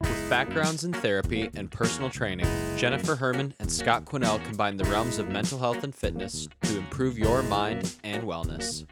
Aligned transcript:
With 0.00 0.30
backgrounds 0.30 0.84
in 0.84 0.92
therapy 0.92 1.50
and 1.54 1.70
personal 1.70 2.10
training, 2.10 2.46
Jennifer 2.76 3.16
Herman 3.16 3.54
and 3.58 3.70
Scott 3.70 4.04
Quinnell 4.04 4.42
combine 4.44 4.76
the 4.76 4.84
realms 4.84 5.18
of 5.18 5.28
mental 5.28 5.58
health 5.58 5.84
and 5.84 5.94
fitness 5.94 6.48
to 6.62 6.78
improve 6.78 7.18
your 7.18 7.42
mind 7.42 7.94
and 8.04 8.22
wellness. 8.22 8.86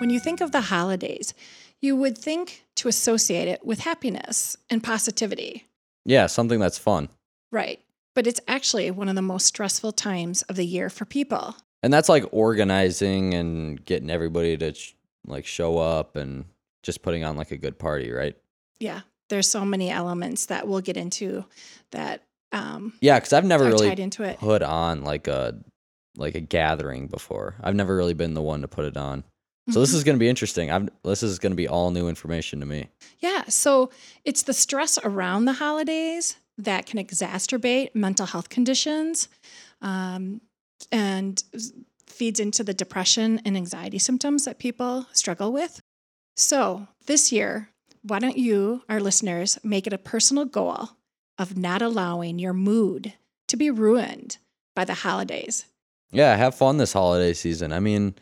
When 0.00 0.10
you 0.10 0.18
think 0.20 0.40
of 0.40 0.52
the 0.52 0.62
holidays, 0.62 1.32
you 1.80 1.96
would 1.96 2.18
think 2.18 2.64
to 2.76 2.88
associate 2.88 3.48
it 3.48 3.64
with 3.64 3.80
happiness 3.80 4.56
and 4.68 4.82
positivity. 4.82 5.66
Yeah, 6.04 6.26
something 6.26 6.58
that's 6.60 6.78
fun. 6.78 7.08
Right. 7.50 7.80
But 8.14 8.26
it's 8.26 8.40
actually 8.48 8.90
one 8.90 9.08
of 9.08 9.14
the 9.14 9.22
most 9.22 9.46
stressful 9.46 9.92
times 9.92 10.42
of 10.42 10.56
the 10.56 10.66
year 10.66 10.90
for 10.90 11.04
people. 11.04 11.56
And 11.82 11.92
that's 11.92 12.08
like 12.08 12.24
organizing 12.30 13.34
and 13.34 13.82
getting 13.84 14.10
everybody 14.10 14.56
to 14.58 14.74
sh- 14.74 14.94
like 15.26 15.46
show 15.46 15.78
up 15.78 16.16
and 16.16 16.44
just 16.82 17.02
putting 17.02 17.24
on 17.24 17.36
like 17.36 17.50
a 17.50 17.56
good 17.56 17.78
party, 17.78 18.10
right? 18.10 18.36
Yeah. 18.78 19.00
There's 19.28 19.48
so 19.48 19.64
many 19.64 19.90
elements 19.90 20.46
that 20.46 20.68
we'll 20.68 20.80
get 20.80 20.96
into 20.96 21.44
that 21.92 22.22
um, 22.52 22.92
Yeah, 23.00 23.18
because 23.18 23.32
I've 23.32 23.44
never 23.46 23.64
really 23.64 23.88
tied 23.88 24.00
into 24.00 24.24
it. 24.24 24.38
put 24.38 24.62
on 24.62 25.04
like 25.04 25.26
a 25.26 25.54
like 26.16 26.34
a 26.34 26.40
gathering 26.40 27.06
before. 27.06 27.54
I've 27.62 27.74
never 27.74 27.96
really 27.96 28.12
been 28.12 28.34
the 28.34 28.42
one 28.42 28.60
to 28.60 28.68
put 28.68 28.84
it 28.84 28.98
on. 28.98 29.24
So 29.70 29.78
this 29.80 29.92
Mhm. 29.92 29.94
is 29.94 30.04
going 30.04 30.16
to 30.16 30.20
be 30.20 30.28
interesting. 30.28 30.70
I'm 30.72 30.88
this 31.04 31.22
is 31.22 31.38
going 31.38 31.52
to 31.52 31.56
be 31.56 31.68
all 31.68 31.90
new 31.92 32.08
information 32.08 32.60
to 32.60 32.66
me. 32.66 32.88
Yeah. 33.20 33.44
So 33.48 33.90
it's 34.24 34.42
the 34.42 34.52
stress 34.52 34.98
around 35.04 35.44
the 35.44 35.52
holidays 35.54 36.36
that 36.58 36.84
can 36.86 36.98
exacerbate 37.04 37.94
mental 37.94 38.26
health 38.26 38.48
conditions 38.48 39.28
um, 39.80 40.40
and 40.90 41.42
feeds 42.06 42.40
into 42.40 42.62
the 42.64 42.74
depression 42.74 43.40
and 43.44 43.56
anxiety 43.56 43.98
symptoms 43.98 44.44
that 44.44 44.58
people 44.58 45.06
struggle 45.12 45.52
with. 45.52 45.80
So 46.36 46.88
this 47.06 47.30
year, 47.32 47.68
why 48.02 48.18
don't 48.18 48.36
you, 48.38 48.82
our 48.88 49.00
listeners, 49.00 49.58
make 49.62 49.86
it 49.86 49.92
a 49.92 49.98
personal 49.98 50.44
goal 50.44 50.90
of 51.38 51.56
not 51.56 51.82
allowing 51.82 52.38
your 52.38 52.52
mood 52.52 53.14
to 53.48 53.56
be 53.56 53.70
ruined 53.70 54.38
by 54.74 54.84
the 54.84 54.94
holidays? 54.94 55.66
Yeah, 56.10 56.36
have 56.36 56.54
fun 56.54 56.76
this 56.78 56.92
holiday 56.92 57.32
season. 57.32 57.72
I 57.72 57.80
mean, 57.80 58.14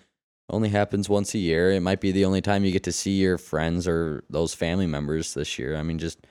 only 0.51 0.69
happens 0.69 1.09
once 1.09 1.35
a 1.35 1.39
year. 1.39 1.71
It 1.71 1.81
might 1.81 2.01
be 2.01 2.13
the 2.13 2.25
only 2.25 2.41
time 2.41 2.65
you 2.65 2.73
get 2.73 2.83
to 2.85 2.93
see 2.93 3.13
your 3.13 3.39
friends 3.39 3.89
or 3.89 4.25
those 4.29 4.53
family 4.53 4.87
members 4.87 5.35
this 5.35 5.59
year. 5.59 5.77
I 5.77 5.83
mean, 5.83 5.99
just 5.99 6.27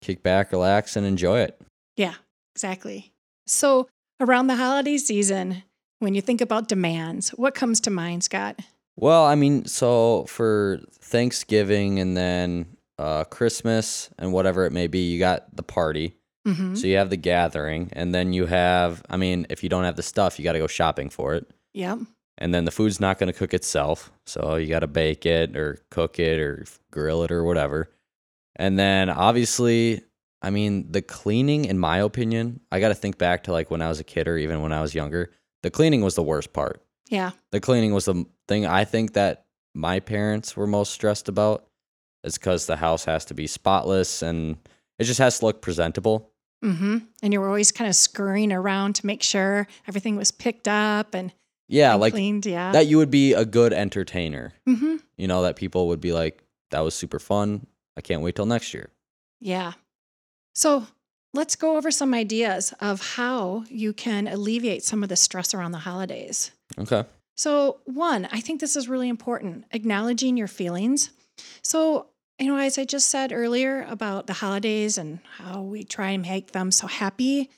kick 0.00 0.22
back, 0.22 0.52
relax, 0.52 0.96
and 0.96 1.06
enjoy 1.06 1.40
it. 1.40 1.60
Yeah, 1.96 2.14
exactly. 2.54 3.12
So 3.46 3.88
around 4.20 4.46
the 4.46 4.56
holiday 4.56 4.98
season, 4.98 5.62
when 5.98 6.14
you 6.14 6.20
think 6.20 6.40
about 6.40 6.68
demands, 6.68 7.30
what 7.30 7.54
comes 7.54 7.80
to 7.80 7.90
mind, 7.90 8.24
Scott? 8.24 8.60
Well, 8.96 9.24
I 9.24 9.34
mean, 9.34 9.66
so 9.66 10.24
for 10.26 10.80
Thanksgiving 10.92 11.98
and 11.98 12.16
then 12.16 12.76
uh, 12.98 13.24
Christmas 13.24 14.10
and 14.18 14.32
whatever 14.32 14.64
it 14.64 14.72
may 14.72 14.86
be, 14.86 15.10
you 15.10 15.18
got 15.18 15.54
the 15.54 15.62
party. 15.62 16.16
Mm-hmm. 16.46 16.76
So 16.76 16.86
you 16.86 16.96
have 16.96 17.10
the 17.10 17.16
gathering, 17.16 17.90
and 17.92 18.14
then 18.14 18.32
you 18.32 18.46
have, 18.46 19.02
I 19.10 19.16
mean, 19.16 19.48
if 19.50 19.64
you 19.64 19.68
don't 19.68 19.82
have 19.82 19.96
the 19.96 20.02
stuff, 20.02 20.38
you 20.38 20.44
got 20.44 20.52
to 20.52 20.60
go 20.60 20.68
shopping 20.68 21.10
for 21.10 21.34
it. 21.34 21.50
Yep. 21.74 21.98
And 22.38 22.52
then 22.52 22.64
the 22.64 22.70
food's 22.70 23.00
not 23.00 23.18
going 23.18 23.32
to 23.32 23.38
cook 23.38 23.54
itself. 23.54 24.12
So 24.26 24.56
you 24.56 24.66
got 24.66 24.80
to 24.80 24.86
bake 24.86 25.24
it 25.24 25.56
or 25.56 25.78
cook 25.90 26.18
it 26.18 26.38
or 26.38 26.66
grill 26.90 27.22
it 27.22 27.30
or 27.30 27.44
whatever. 27.44 27.90
And 28.56 28.78
then 28.78 29.08
obviously, 29.08 30.02
I 30.42 30.50
mean, 30.50 30.90
the 30.92 31.02
cleaning, 31.02 31.64
in 31.64 31.78
my 31.78 31.98
opinion, 31.98 32.60
I 32.70 32.80
got 32.80 32.88
to 32.88 32.94
think 32.94 33.18
back 33.18 33.44
to 33.44 33.52
like 33.52 33.70
when 33.70 33.82
I 33.82 33.88
was 33.88 34.00
a 34.00 34.04
kid 34.04 34.28
or 34.28 34.36
even 34.36 34.60
when 34.60 34.72
I 34.72 34.82
was 34.82 34.94
younger. 34.94 35.30
The 35.62 35.70
cleaning 35.70 36.02
was 36.02 36.14
the 36.14 36.22
worst 36.22 36.52
part. 36.52 36.82
Yeah. 37.08 37.30
The 37.52 37.60
cleaning 37.60 37.94
was 37.94 38.04
the 38.04 38.26
thing 38.48 38.66
I 38.66 38.84
think 38.84 39.14
that 39.14 39.46
my 39.74 40.00
parents 40.00 40.56
were 40.56 40.66
most 40.66 40.92
stressed 40.92 41.28
about. 41.28 41.66
Is 42.24 42.38
because 42.38 42.66
the 42.66 42.76
house 42.76 43.04
has 43.04 43.24
to 43.26 43.34
be 43.34 43.46
spotless 43.46 44.20
and 44.20 44.56
it 44.98 45.04
just 45.04 45.20
has 45.20 45.38
to 45.38 45.46
look 45.46 45.62
presentable. 45.62 46.32
Mm-hmm. 46.64 46.98
And 47.22 47.32
you 47.32 47.40
were 47.40 47.46
always 47.46 47.70
kind 47.70 47.88
of 47.88 47.94
scurrying 47.94 48.52
around 48.52 48.94
to 48.96 49.06
make 49.06 49.22
sure 49.22 49.68
everything 49.86 50.16
was 50.16 50.32
picked 50.32 50.66
up 50.66 51.14
and, 51.14 51.32
Yeah, 51.68 51.94
like 51.94 52.12
cleaned. 52.12 52.46
Yeah. 52.46 52.72
that 52.72 52.86
you 52.86 52.96
would 52.98 53.10
be 53.10 53.32
a 53.32 53.44
good 53.44 53.72
entertainer. 53.72 54.52
mm-hmm. 54.66 54.96
You 55.16 55.26
know, 55.26 55.42
that 55.42 55.56
people 55.56 55.88
would 55.88 56.00
be 56.00 56.12
like, 56.12 56.44
that 56.70 56.80
was 56.80 56.94
super 56.94 57.18
fun. 57.18 57.66
I 57.96 58.00
can't 58.00 58.22
wait 58.22 58.36
till 58.36 58.46
next 58.46 58.74
year. 58.74 58.90
Yeah. 59.40 59.72
So 60.54 60.86
let's 61.34 61.56
go 61.56 61.76
over 61.76 61.90
some 61.90 62.14
ideas 62.14 62.74
of 62.80 63.14
how 63.14 63.64
you 63.68 63.92
can 63.92 64.26
alleviate 64.26 64.82
some 64.82 65.02
of 65.02 65.08
the 65.08 65.16
stress 65.16 65.54
around 65.54 65.72
the 65.72 65.78
holidays. 65.78 66.50
Okay. 66.78 67.04
So, 67.36 67.80
one, 67.84 68.26
I 68.32 68.40
think 68.40 68.60
this 68.60 68.76
is 68.76 68.88
really 68.88 69.10
important 69.10 69.66
acknowledging 69.70 70.36
your 70.36 70.48
feelings. 70.48 71.10
So, 71.62 72.06
you 72.38 72.46
know, 72.46 72.56
as 72.56 72.78
I 72.78 72.84
just 72.84 73.08
said 73.10 73.30
earlier 73.32 73.82
about 73.88 74.26
the 74.26 74.32
holidays 74.32 74.96
and 74.96 75.18
how 75.36 75.60
we 75.62 75.84
try 75.84 76.10
and 76.10 76.22
make 76.22 76.52
them 76.52 76.70
so 76.70 76.86
happy, 76.86 77.50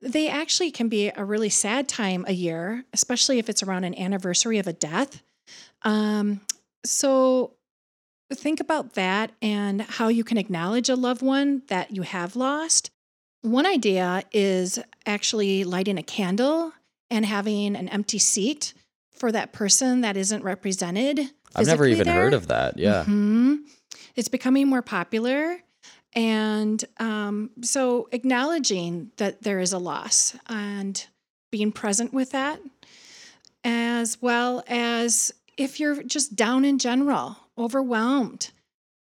they 0.00 0.28
actually 0.28 0.70
can 0.70 0.88
be 0.88 1.10
a 1.10 1.24
really 1.24 1.48
sad 1.48 1.88
time 1.88 2.24
a 2.28 2.32
year, 2.32 2.84
especially 2.92 3.38
if 3.38 3.48
it's 3.48 3.62
around 3.62 3.84
an 3.84 3.98
anniversary 3.98 4.58
of 4.58 4.66
a 4.66 4.72
death. 4.72 5.22
Um, 5.82 6.40
so, 6.84 7.52
think 8.32 8.58
about 8.60 8.94
that 8.94 9.30
and 9.40 9.82
how 9.82 10.08
you 10.08 10.24
can 10.24 10.36
acknowledge 10.36 10.88
a 10.88 10.96
loved 10.96 11.22
one 11.22 11.62
that 11.68 11.92
you 11.94 12.02
have 12.02 12.34
lost. 12.36 12.90
One 13.42 13.66
idea 13.66 14.24
is 14.32 14.78
actually 15.06 15.62
lighting 15.64 15.98
a 15.98 16.02
candle 16.02 16.72
and 17.08 17.24
having 17.24 17.76
an 17.76 17.88
empty 17.88 18.18
seat 18.18 18.74
for 19.12 19.30
that 19.30 19.52
person 19.52 20.00
that 20.00 20.16
isn't 20.16 20.42
represented. 20.42 21.30
I've 21.54 21.66
never 21.66 21.86
even 21.86 22.08
heard 22.08 22.34
of 22.34 22.48
that. 22.48 22.78
Yeah. 22.78 23.04
Mhm. 23.06 23.60
It's 24.16 24.28
becoming 24.28 24.66
more 24.66 24.82
popular. 24.82 25.58
And 26.16 26.82
um, 26.98 27.50
so 27.60 28.08
acknowledging 28.10 29.10
that 29.18 29.42
there 29.42 29.60
is 29.60 29.74
a 29.74 29.78
loss 29.78 30.34
and 30.48 31.06
being 31.52 31.70
present 31.70 32.14
with 32.14 32.32
that, 32.32 32.58
as 33.62 34.20
well 34.22 34.64
as 34.66 35.30
if 35.58 35.78
you're 35.78 36.02
just 36.02 36.34
down 36.34 36.64
in 36.64 36.78
general, 36.78 37.36
overwhelmed, 37.58 38.50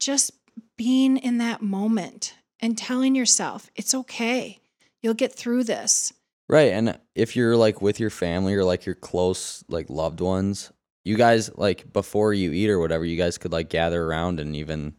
just 0.00 0.32
being 0.78 1.18
in 1.18 1.36
that 1.38 1.60
moment 1.60 2.34
and 2.60 2.78
telling 2.78 3.14
yourself, 3.14 3.68
it's 3.76 3.94
okay. 3.94 4.58
You'll 5.02 5.14
get 5.14 5.34
through 5.34 5.64
this. 5.64 6.14
Right. 6.48 6.72
And 6.72 6.98
if 7.14 7.36
you're 7.36 7.56
like 7.56 7.82
with 7.82 8.00
your 8.00 8.10
family 8.10 8.54
or 8.54 8.64
like 8.64 8.86
your 8.86 8.94
close, 8.94 9.64
like 9.68 9.90
loved 9.90 10.20
ones, 10.20 10.72
you 11.04 11.16
guys, 11.16 11.50
like 11.56 11.92
before 11.92 12.32
you 12.32 12.52
eat 12.52 12.70
or 12.70 12.78
whatever, 12.78 13.04
you 13.04 13.16
guys 13.16 13.36
could 13.36 13.52
like 13.52 13.68
gather 13.68 14.02
around 14.02 14.40
and 14.40 14.56
even, 14.56 14.94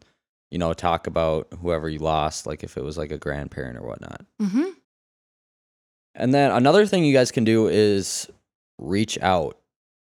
you 0.54 0.60
know, 0.60 0.72
talk 0.72 1.08
about 1.08 1.48
whoever 1.64 1.90
you 1.90 1.98
lost, 1.98 2.46
like 2.46 2.64
if 2.64 2.78
it 2.78 2.84
was 2.84 2.96
like 2.96 3.12
a 3.12 3.18
grandparent 3.18 3.76
or 3.76 3.88
whatnot. 3.88 4.24
hmm 4.40 4.70
And 6.14 6.32
then 6.32 6.52
another 6.52 6.86
thing 6.86 7.04
you 7.04 7.12
guys 7.12 7.32
can 7.32 7.44
do 7.44 7.68
is 7.68 8.30
reach 8.78 9.18
out. 9.20 9.58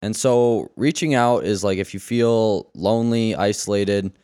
And 0.02 0.14
so 0.14 0.70
reaching 0.76 1.14
out 1.16 1.44
is 1.44 1.64
like 1.64 1.78
if 1.78 1.92
you 1.94 1.98
feel 1.98 2.70
lonely, 2.76 3.34
isolated, 3.34 4.16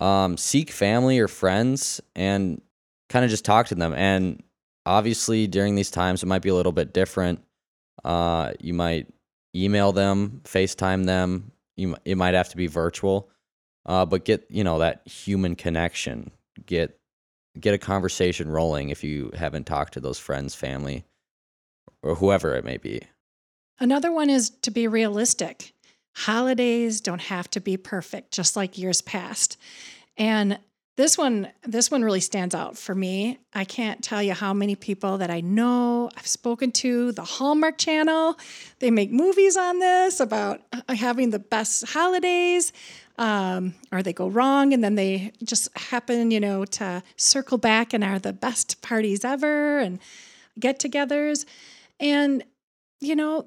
um, 0.00 0.36
seek 0.36 0.70
family 0.70 1.18
or 1.18 1.28
friends 1.28 1.98
and 2.14 2.60
kind 3.08 3.24
of 3.24 3.30
just 3.30 3.46
talk 3.46 3.68
to 3.68 3.74
them. 3.74 3.94
And 3.94 4.42
obviously 4.84 5.46
during 5.46 5.76
these 5.76 5.90
times 5.90 6.22
it 6.22 6.26
might 6.26 6.42
be 6.42 6.50
a 6.50 6.54
little 6.54 6.72
bit 6.72 6.92
different. 6.92 7.42
Uh, 8.04 8.52
you 8.60 8.74
might 8.74 9.06
email 9.56 9.92
them, 9.92 10.42
FaceTime 10.44 11.06
them. 11.06 11.52
You 11.78 11.96
it 12.04 12.18
might 12.18 12.34
have 12.34 12.50
to 12.50 12.58
be 12.58 12.66
virtual. 12.66 13.30
Uh, 13.86 14.06
but 14.06 14.24
get, 14.24 14.46
you 14.48 14.64
know, 14.64 14.78
that 14.78 15.06
human 15.06 15.56
connection. 15.56 16.30
Get 16.66 16.98
get 17.58 17.74
a 17.74 17.78
conversation 17.78 18.48
rolling 18.48 18.88
if 18.90 19.04
you 19.04 19.30
haven't 19.34 19.64
talked 19.64 19.94
to 19.94 20.00
those 20.00 20.18
friends, 20.18 20.54
family, 20.54 21.04
or 22.02 22.16
whoever 22.16 22.54
it 22.54 22.64
may 22.64 22.76
be. 22.76 23.02
Another 23.78 24.12
one 24.12 24.30
is 24.30 24.50
to 24.62 24.70
be 24.70 24.88
realistic. 24.88 25.72
Holidays 26.16 27.00
don't 27.00 27.22
have 27.22 27.50
to 27.50 27.60
be 27.60 27.76
perfect, 27.76 28.32
just 28.32 28.56
like 28.56 28.78
years 28.78 29.02
past. 29.02 29.56
And 30.16 30.58
this 30.96 31.18
one, 31.18 31.48
this 31.64 31.90
one 31.90 32.04
really 32.04 32.20
stands 32.20 32.54
out 32.54 32.78
for 32.78 32.94
me. 32.94 33.38
I 33.52 33.64
can't 33.64 34.02
tell 34.02 34.22
you 34.22 34.32
how 34.32 34.52
many 34.54 34.76
people 34.76 35.18
that 35.18 35.30
I 35.30 35.40
know 35.40 36.08
I've 36.16 36.26
spoken 36.26 36.70
to. 36.72 37.10
The 37.12 37.24
Hallmark 37.24 37.78
Channel, 37.78 38.38
they 38.78 38.90
make 38.90 39.10
movies 39.10 39.56
on 39.56 39.80
this 39.80 40.20
about 40.20 40.60
uh, 40.72 40.94
having 40.94 41.30
the 41.30 41.40
best 41.40 41.88
holidays, 41.88 42.72
um, 43.18 43.74
or 43.90 44.02
they 44.02 44.12
go 44.12 44.28
wrong 44.28 44.72
and 44.72 44.84
then 44.84 44.94
they 44.94 45.32
just 45.42 45.76
happen, 45.76 46.30
you 46.30 46.40
know, 46.40 46.64
to 46.64 47.02
circle 47.16 47.58
back 47.58 47.92
and 47.92 48.04
are 48.04 48.18
the 48.18 48.32
best 48.32 48.80
parties 48.80 49.24
ever 49.24 49.78
and 49.78 49.98
get-togethers. 50.58 51.44
And 51.98 52.44
you 53.00 53.16
know, 53.16 53.46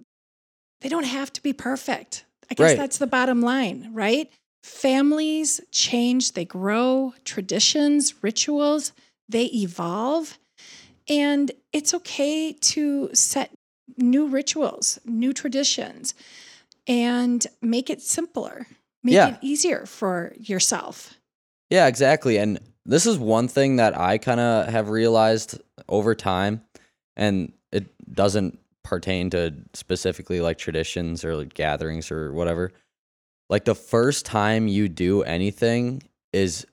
they 0.82 0.90
don't 0.90 1.06
have 1.06 1.34
to 1.34 1.42
be 1.42 1.54
perfect. 1.54 2.26
I 2.52 2.54
guess 2.54 2.72
Right. 2.72 2.78
that's 2.78 2.98
the 2.98 3.08
bottom 3.08 3.42
line, 3.42 3.90
right? 3.92 4.30
Families 4.64 5.62
change, 5.72 6.34
they 6.34 6.46
grow, 6.46 7.14
traditions, 7.24 8.16
rituals, 8.22 8.92
they 9.30 9.46
evolve. 9.46 10.38
And 11.10 11.52
it's 11.72 11.94
okay 11.94 12.52
to 12.52 13.10
set 13.14 13.52
new 13.98 14.28
rituals, 14.28 15.00
new 15.06 15.34
traditions, 15.34 16.14
and 16.86 17.46
make 17.62 17.90
it 17.90 18.02
simpler, 18.02 18.68
make 19.04 19.16
Yeah. 19.16 19.30
it 19.30 19.38
easier 19.42 19.86
for 19.86 20.34
yourself. 20.38 21.16
Yeah, 21.70 21.88
exactly. 21.88 22.38
And 22.38 22.60
this 22.86 23.06
is 23.06 23.18
one 23.18 23.48
thing 23.48 23.78
that 23.78 23.98
I 23.98 24.18
kind 24.18 24.40
of 24.40 24.68
have 24.68 24.90
realized 24.90 25.60
over 25.90 26.16
time, 26.16 26.62
and 27.16 27.54
it 27.72 27.86
doesn't 28.14 28.60
pertain 28.84 29.30
to 29.32 29.54
specifically 29.74 30.40
like 30.40 30.58
traditions 30.58 31.26
or 31.26 31.36
like 31.36 31.54
gatherings 31.54 32.10
or 32.10 32.32
whatever. 32.32 32.72
Like 33.50 33.66
the 33.66 33.76
first 33.76 34.26
time 34.26 34.68
you 34.68 34.90
do 34.90 35.24
anything 35.24 36.04
is 36.34 36.66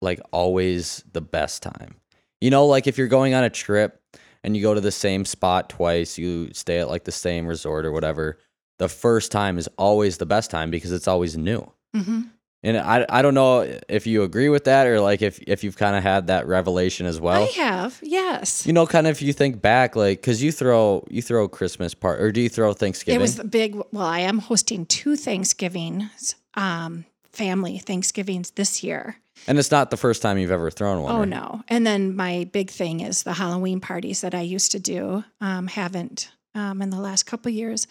like 0.00 0.20
always 0.32 1.02
the 1.12 1.20
best 1.20 1.62
time. 1.62 1.96
You 2.40 2.50
know, 2.50 2.66
like 2.66 2.86
if 2.86 2.98
you're 2.98 3.08
going 3.08 3.34
on 3.34 3.44
a 3.44 3.50
trip 3.50 4.00
and 4.44 4.56
you 4.56 4.62
go 4.62 4.74
to 4.74 4.80
the 4.80 4.92
same 4.92 5.24
spot 5.24 5.70
twice, 5.70 6.18
you 6.18 6.52
stay 6.52 6.78
at 6.78 6.88
like 6.88 7.04
the 7.04 7.12
same 7.12 7.46
resort 7.46 7.84
or 7.84 7.92
whatever, 7.92 8.38
the 8.78 8.88
first 8.88 9.32
time 9.32 9.58
is 9.58 9.68
always 9.76 10.18
the 10.18 10.26
best 10.26 10.50
time 10.50 10.70
because 10.70 10.92
it's 10.92 11.08
always 11.08 11.36
new. 11.36 11.72
hmm 11.94 12.22
And 12.62 12.76
I 12.76 13.06
I 13.08 13.22
don't 13.22 13.34
know 13.34 13.60
if 13.88 14.06
you 14.06 14.24
agree 14.24 14.48
with 14.48 14.64
that 14.64 14.86
or 14.86 15.00
like 15.00 15.22
if 15.22 15.38
if 15.40 15.62
you've 15.62 15.76
kind 15.76 15.96
of 15.96 16.02
had 16.02 16.26
that 16.26 16.46
revelation 16.48 17.06
as 17.06 17.20
well. 17.20 17.44
I 17.44 17.46
have, 17.46 18.00
yes. 18.02 18.66
You 18.66 18.72
know, 18.72 18.86
kind 18.86 19.06
of 19.06 19.12
if 19.12 19.22
you 19.22 19.32
think 19.32 19.62
back, 19.62 19.94
like 19.94 20.20
because 20.20 20.42
you 20.42 20.50
throw 20.50 21.06
you 21.08 21.22
throw 21.22 21.46
Christmas 21.46 21.94
part 21.94 22.20
or 22.20 22.32
do 22.32 22.40
you 22.40 22.48
throw 22.48 22.72
Thanksgiving? 22.72 23.20
It 23.20 23.22
was 23.22 23.36
the 23.36 23.44
big. 23.44 23.76
Well, 23.92 24.06
I 24.06 24.20
am 24.20 24.40
hosting 24.40 24.86
two 24.86 25.14
Thanksgivings, 25.14 26.34
um, 26.54 27.04
family 27.30 27.78
Thanksgivings 27.78 28.50
this 28.50 28.82
year. 28.82 29.16
and 29.46 29.56
it's 29.56 29.70
not 29.70 29.90
the 29.90 29.96
first 29.96 30.20
time 30.20 30.36
you've 30.36 30.50
ever 30.50 30.68
thrown 30.68 31.02
one. 31.02 31.14
Oh 31.14 31.20
right? 31.20 31.28
no! 31.28 31.62
And 31.68 31.86
then 31.86 32.16
my 32.16 32.48
big 32.52 32.70
thing 32.70 33.00
is 33.00 33.22
the 33.22 33.34
Halloween 33.34 33.80
parties 33.80 34.20
that 34.22 34.34
I 34.34 34.40
used 34.40 34.72
to 34.72 34.80
do. 34.80 35.22
Um, 35.40 35.68
haven't 35.68 36.32
um, 36.56 36.82
in 36.82 36.90
the 36.90 37.00
last 37.00 37.22
couple 37.24 37.52
years. 37.52 37.86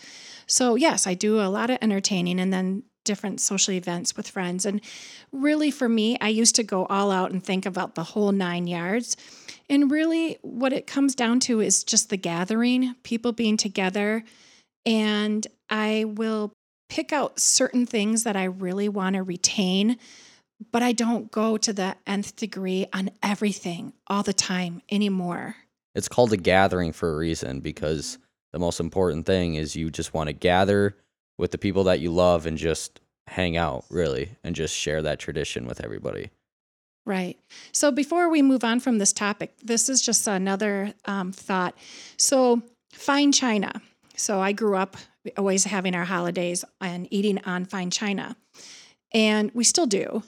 So 0.46 0.76
yes, 0.76 1.08
I 1.08 1.14
do 1.14 1.40
a 1.40 1.48
lot 1.48 1.70
of 1.70 1.78
entertaining, 1.82 2.40
and 2.42 2.52
then 2.52 2.84
different 3.08 3.42
social 3.42 3.74
events 3.74 4.16
with 4.16 4.30
friends. 4.30 4.66
And 4.66 4.82
really, 5.32 5.72
for 5.72 5.90
me, 5.90 6.18
I 6.22 6.28
used 6.28 6.56
to 6.56 6.64
go 6.64 6.86
all 6.86 7.10
out 7.10 7.32
and 7.32 7.44
think 7.44 7.66
about 7.66 7.96
the 7.96 8.04
whole 8.04 8.32
nine 8.32 8.68
yards. 8.68 9.18
And 9.68 9.90
really, 9.90 10.38
what 10.42 10.74
it 10.74 10.86
comes 10.86 11.16
down 11.16 11.40
to 11.42 11.60
is 11.62 11.84
just 11.84 12.12
the 12.12 12.18
gathering, 12.18 12.94
people 13.02 13.32
being 13.32 13.58
together, 13.58 14.24
and 14.86 15.46
I 15.70 16.06
will 16.06 16.54
pick 16.90 17.12
out 17.12 17.40
certain 17.40 17.86
things 17.86 18.24
that 18.24 18.36
I 18.36 18.46
really 18.46 18.88
want 18.90 19.16
to 19.16 19.24
retain, 19.24 19.98
but 20.72 20.82
I 20.82 20.94
don't 20.94 21.32
go 21.32 21.58
to 21.58 21.74
the 21.74 21.96
nth 22.06 22.36
degree 22.36 22.88
on 22.94 23.10
everything 23.22 23.94
all 24.08 24.24
the 24.24 24.34
time 24.34 24.82
anymore. 24.90 25.56
It's 25.94 26.08
called 26.08 26.32
a 26.32 26.38
gathering 26.38 26.94
for 26.94 27.14
a 27.14 27.18
reason 27.18 27.60
because 27.60 28.06
mm-hmm. 28.06 28.24
the 28.54 28.60
most 28.60 28.80
important 28.80 29.26
thing 29.26 29.56
is 29.56 29.76
you 29.76 29.90
just 29.90 30.14
want 30.14 30.28
to 30.28 30.34
gather 30.34 30.96
with 31.38 31.52
the 31.52 31.58
people 31.58 31.84
that 31.86 32.00
you 32.00 32.12
love 32.12 32.46
and 32.46 32.58
just 32.58 33.00
hang 33.28 33.58
out, 33.58 33.86
really, 33.90 34.32
and 34.44 34.56
just 34.56 34.76
share 34.76 35.02
that 35.02 35.20
tradition 35.20 35.66
with 35.66 35.84
everybody. 35.84 36.30
Right. 37.06 37.38
So 37.72 37.92
before 37.92 38.30
we 38.30 38.42
move 38.42 38.64
on 38.64 38.80
from 38.80 38.98
this 38.98 39.14
topic, 39.14 39.54
this 39.64 39.88
is 39.88 40.02
just 40.02 40.28
another 40.28 40.94
um, 41.06 41.32
thought. 41.32 41.78
So, 42.18 42.62
fine 42.92 43.32
china. 43.32 43.82
So, 44.16 44.42
I 44.42 44.52
grew 44.52 44.76
up 44.76 44.98
always 45.38 45.64
having 45.64 45.96
our 45.96 46.04
holidays 46.06 46.66
and 46.82 47.08
eating 47.12 47.40
on 47.46 47.66
fine 47.66 47.92
china, 47.92 48.36
and 49.14 49.52
we 49.54 49.64
still 49.64 49.86
do, 49.86 50.24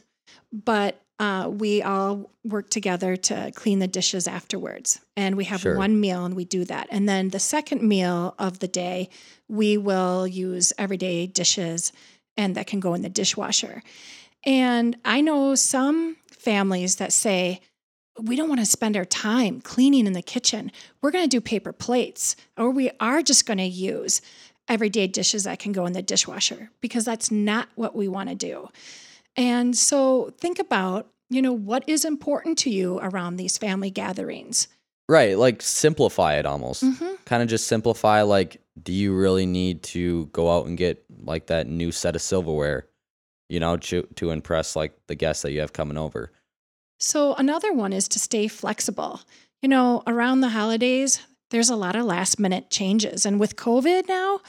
but 0.54 1.02
uh, 1.20 1.50
we 1.52 1.82
all 1.82 2.32
work 2.46 2.70
together 2.70 3.18
to 3.18 3.52
clean 3.54 3.80
the 3.80 3.88
dishes 3.88 4.28
afterwards. 4.28 5.00
And 5.18 5.36
we 5.36 5.44
have 5.46 5.62
Sure. 5.62 5.78
one 5.78 6.00
meal 6.00 6.24
and 6.26 6.36
we 6.36 6.46
do 6.46 6.64
that. 6.66 6.88
And 6.92 7.08
then 7.10 7.30
the 7.30 7.40
second 7.40 7.82
meal 7.84 8.36
of 8.40 8.60
the 8.60 8.68
day, 8.70 9.10
we 9.50 9.78
will 9.78 10.26
use 10.26 10.72
everyday 10.78 11.28
dishes 11.28 11.92
and 12.38 12.56
that 12.56 12.68
can 12.68 12.80
go 12.80 12.94
in 12.94 13.02
the 13.02 13.10
dishwasher. 13.10 13.84
And 14.46 14.98
I 15.04 15.20
know 15.20 15.56
some 15.56 16.16
families 16.32 16.96
that 16.96 17.12
say, 17.12 17.60
we 18.22 18.36
don't 18.38 18.50
want 18.50 18.62
to 18.62 18.66
spend 18.66 18.96
our 18.96 19.06
time 19.06 19.60
cleaning 19.62 20.08
in 20.08 20.14
the 20.14 20.22
kitchen. 20.22 20.72
We're 21.02 21.12
going 21.12 21.26
to 21.26 21.30
do 21.30 21.42
paper 21.42 21.72
plates, 21.74 22.36
or 22.58 22.70
we 22.70 22.92
are 23.00 23.22
just 23.22 23.46
going 23.46 23.60
to 23.60 23.66
use 23.66 24.22
everyday 24.68 25.08
dishes 25.08 25.44
that 25.46 25.60
can 25.60 25.72
go 25.72 25.86
in 25.86 25.94
the 25.94 26.02
dishwasher 26.02 26.70
because 26.80 27.06
that's 27.06 27.32
not 27.32 27.70
what 27.76 27.96
we 27.96 28.08
want 28.08 28.30
to 28.30 28.36
do. 28.36 28.70
And 29.36 29.78
so 29.78 30.34
think 30.38 30.60
about, 30.60 31.08
you 31.30 31.42
know, 31.42 31.54
what 31.54 31.88
is 31.88 32.06
important 32.06 32.58
to 32.60 32.70
you 32.70 33.00
around 33.00 33.36
these 33.36 33.58
family 33.58 33.90
gatherings. 33.90 34.68
Right, 35.08 35.38
like 35.38 35.62
simplify 35.62 36.36
it 36.36 36.46
almost. 36.46 36.84
Mm-hmm. 36.84 37.16
Kind 37.26 37.42
of 37.42 37.50
just 37.50 37.68
simplify 37.68 38.22
like 38.22 38.62
do 38.82 38.94
you 38.94 39.14
really 39.14 39.46
need 39.46 39.84
to 39.84 40.26
go 40.28 40.52
out 40.52 40.68
and 40.68 40.78
get 40.78 41.04
like 41.24 41.48
that 41.48 41.68
new 41.68 41.92
set 41.92 42.16
of 42.16 42.22
silverware, 42.22 42.86
you 43.50 43.60
know, 43.60 43.78
to 43.78 44.04
to 44.16 44.32
impress 44.32 44.76
like 44.76 44.94
the 45.08 45.16
guests 45.16 45.42
that 45.44 45.52
you 45.52 45.62
have 45.62 45.74
coming 45.74 45.98
over. 45.98 46.32
So, 47.00 47.34
another 47.36 47.74
one 47.74 47.94
is 47.94 48.08
to 48.10 48.20
stay 48.20 48.48
flexible. 48.48 49.22
You 49.62 49.70
know, 49.70 50.04
around 50.06 50.42
the 50.42 50.50
holidays, 50.50 51.26
there's 51.50 51.70
a 51.70 51.76
lot 51.76 51.96
of 51.96 52.06
last 52.06 52.40
minute 52.40 52.70
changes. 52.70 53.26
And 53.26 53.40
with 53.40 53.56
COVID 53.56 54.08
now, 54.08 54.42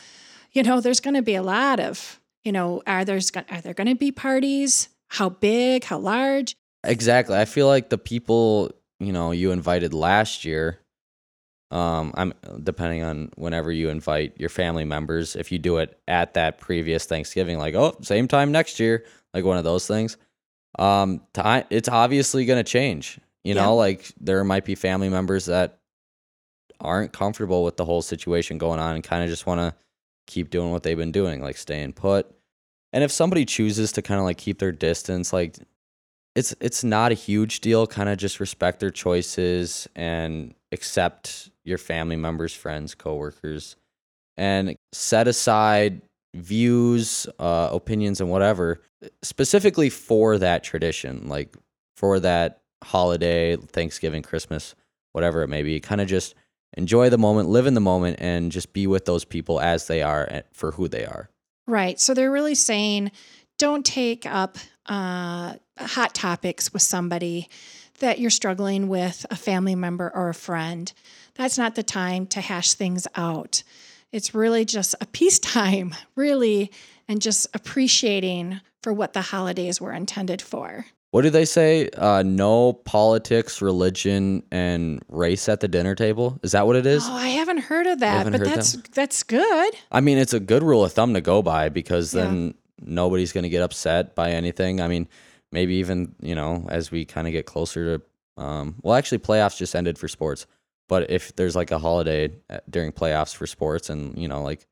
you 0.53 0.63
know, 0.63 0.81
there's 0.81 1.01
going 1.01 1.15
to 1.15 1.23
be 1.23 1.35
a 1.35 1.43
lot 1.43 1.81
of, 1.81 2.20
you 2.45 2.53
know, 2.53 2.83
are 2.87 3.05
there's 3.05 3.31
are 3.51 3.61
there 3.61 3.75
going 3.75 3.89
to 3.89 3.95
be 3.95 4.13
parties? 4.13 4.89
How 5.09 5.29
big? 5.29 5.85
How 5.85 5.99
large? 5.99 6.55
Exactly. 6.85 7.37
I 7.37 7.45
feel 7.45 7.67
like 7.67 7.91
the 7.91 7.99
people, 7.99 8.71
you 8.99 9.13
know, 9.13 9.33
you 9.33 9.51
invited 9.53 9.93
last 9.95 10.45
year 10.45 10.79
um 11.73 12.13
I'm 12.17 12.33
depending 12.65 13.05
on 13.05 13.31
whenever 13.37 13.71
you 13.71 13.91
invite 13.91 14.35
your 14.41 14.49
family 14.49 14.85
members, 14.85 15.37
if 15.37 15.53
you 15.53 15.59
do 15.61 15.77
it 15.79 16.01
at 16.09 16.35
that 16.35 16.59
previous 16.59 17.05
Thanksgiving 17.05 17.59
like, 17.59 17.77
"Oh, 17.77 17.97
same 18.03 18.27
time 18.27 18.51
next 18.51 18.81
year," 18.81 19.05
like 19.35 19.45
one 19.45 19.57
of 19.57 19.63
those 19.63 19.87
things. 19.87 20.17
Um 20.79 21.21
ti 21.33 21.63
it's 21.71 21.89
obviously 21.89 22.45
going 22.45 22.59
to 22.63 22.69
change. 22.69 23.21
You 23.45 23.55
Yeah. 23.55 23.63
know, 23.67 23.77
like 23.77 24.13
there 24.21 24.43
might 24.43 24.65
be 24.65 24.75
family 24.75 25.09
members 25.09 25.47
that 25.47 25.79
aren't 26.81 27.13
comfortable 27.13 27.63
with 27.63 27.77
the 27.77 27.85
whole 27.85 28.03
situation 28.03 28.59
going 28.59 28.81
on 28.81 28.95
and 28.97 29.05
kind 29.05 29.23
of 29.23 29.29
just 29.31 29.47
want 29.47 29.61
to 29.61 29.75
keep 30.31 30.51
doing 30.51 30.71
what 30.71 30.83
they've 30.83 30.97
been 30.97 31.13
doing, 31.13 31.43
like 31.43 31.57
staying 31.57 31.93
put. 31.93 32.31
And 32.93 33.05
if 33.05 33.13
somebody 33.13 33.45
chooses 33.45 33.93
to 33.93 34.03
kind 34.03 34.19
of 34.19 34.25
like 34.25 34.39
keep 34.39 34.59
their 34.59 34.73
distance, 34.73 35.33
like 35.33 35.57
it's 36.35 36.55
it's 36.61 36.85
not 36.85 37.13
a 37.13 37.15
huge 37.15 37.61
deal. 37.61 37.87
Kind 37.87 38.09
of 38.09 38.19
just 38.19 38.41
respect 38.41 38.81
their 38.81 38.91
choices 38.91 39.89
and 39.95 40.55
accept 40.73 41.51
your 41.65 41.79
family 41.79 42.17
members, 42.17 42.55
friends, 42.55 42.95
coworkers, 42.95 43.77
and 44.37 44.77
set 44.93 45.29
aside 45.29 46.03
views, 46.35 47.27
uh, 47.39 47.69
opinions, 47.73 48.21
and 48.21 48.31
whatever 48.31 48.81
specifically 49.23 49.91
for 49.91 50.39
that 50.39 50.63
tradition, 50.63 51.29
like 51.29 51.57
for 51.97 52.21
that 52.21 52.61
holiday, 52.83 53.57
Thanksgiving, 53.57 54.23
Christmas, 54.23 54.75
whatever 55.13 55.43
it 55.43 55.49
may 55.49 55.63
be. 55.63 55.81
Kind 55.81 56.01
of 56.01 56.09
just 56.09 56.35
enjoy 56.77 57.11
the 57.11 57.19
moment, 57.19 57.49
live 57.49 57.67
in 57.67 57.75
the 57.75 57.81
moment, 57.81 58.19
and 58.21 58.53
just 58.53 58.73
be 58.73 58.87
with 58.87 59.05
those 59.05 59.25
people 59.25 59.61
as 59.61 59.87
they 59.87 60.03
are 60.03 60.43
for 60.53 60.73
who 60.73 60.89
they 60.89 61.05
are. 61.05 61.31
Right. 61.67 62.01
So 62.01 62.15
they're 62.15 62.31
really 62.31 62.55
saying 62.55 63.13
don't 63.59 63.85
take 63.85 64.27
up 64.27 64.59
uh, 64.87 65.55
hot 65.79 66.15
topics 66.15 66.73
with 66.73 66.83
somebody 66.83 67.49
that 68.01 68.19
you're 68.19 68.31
struggling 68.31 68.89
with, 68.89 69.27
a 69.31 69.37
family 69.37 69.75
member 69.75 70.11
or 70.15 70.31
a 70.31 70.35
friend. 70.35 70.93
That's 71.35 71.59
not 71.59 71.75
the 71.75 71.83
time 71.83 72.27
to 72.29 72.41
hash 72.41 72.75
things 72.75 73.07
out. 73.15 73.63
It's 74.13 74.35
really 74.35 74.65
just 74.65 74.95
a 75.01 75.07
peacetime, 75.07 75.95
really, 76.17 76.73
and 77.07 77.21
just 77.23 77.47
appreciating 77.55 78.61
for 78.83 78.93
what 78.93 79.13
the 79.13 79.21
holidays 79.21 79.81
were 79.81 79.93
intended 79.93 80.41
for. 80.41 80.87
What 81.13 81.23
do 81.23 81.31
they 81.31 81.45
say? 81.45 81.89
Uh, 81.91 82.23
no 82.25 82.73
politics, 82.73 83.61
religion, 83.61 84.45
and 84.53 85.03
race 85.09 85.49
at 85.49 85.59
the 85.59 85.67
dinner 85.67 85.97
table. 85.97 86.39
Is 86.45 86.53
that 86.53 86.67
what 86.69 86.77
it 86.77 86.87
is? 86.87 87.03
Oh, 87.05 87.13
I 87.13 87.29
haven't 87.29 87.59
heard 87.59 87.87
of 87.89 87.99
that, 87.99 88.31
but 88.31 88.45
that's 88.45 88.73
that's 88.95 89.23
good. 89.25 89.75
I 89.91 90.01
mean, 90.01 90.19
it's 90.19 90.33
a 90.35 90.39
good 90.41 90.63
rule 90.63 90.85
of 90.85 90.93
thumb 90.93 91.15
to 91.15 91.21
go 91.21 91.43
by 91.43 91.69
because 91.69 92.15
Yeah. 92.15 92.23
then 92.27 92.55
nobody's 92.81 93.33
going 93.33 93.43
to 93.43 93.49
get 93.51 93.63
upset 93.63 94.15
by 94.15 94.31
anything. 94.31 94.81
I 94.81 94.87
mean, 94.87 95.09
maybe 95.51 95.75
even, 95.77 96.15
you 96.21 96.37
know, 96.37 96.67
as 96.71 96.93
we 96.93 97.05
kind 97.05 97.27
of 97.27 97.33
get 97.33 97.45
closer 97.45 97.99
to, 97.99 98.43
um, 98.43 98.77
well, 98.83 98.95
actually, 98.95 99.19
playoffs 99.19 99.57
just 99.57 99.75
ended 99.75 99.99
for 99.99 100.07
sports. 100.07 100.47
But 100.89 101.11
if 101.11 101.35
there's 101.35 101.57
like 101.57 101.73
a 101.73 101.79
holiday 101.79 102.31
uh, 102.49 102.59
during 102.71 102.93
playoffs 102.93 103.35
for 103.35 103.47
sports 103.49 103.91
and, 103.91 104.17
you 104.17 104.29
know, 104.29 104.43
like, 104.43 104.67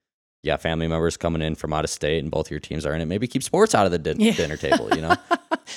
yeah, 0.44 0.56
family 0.56 0.86
members 0.86 1.16
coming 1.16 1.42
in 1.42 1.56
from 1.56 1.72
out 1.72 1.82
of 1.82 1.90
state 1.90 2.20
and 2.22 2.30
both 2.30 2.48
your 2.48 2.60
teams 2.60 2.86
are 2.86 2.94
in 2.94 3.00
it, 3.00 3.06
maybe 3.06 3.26
keep 3.26 3.42
sports 3.42 3.74
out 3.74 3.86
of 3.86 3.92
the 3.92 4.16
Yeah. 4.16 4.32
dinner 4.34 4.56
table, 4.56 4.94
you 4.94 5.02
know? 5.02 5.16